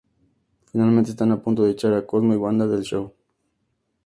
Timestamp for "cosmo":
2.07-2.33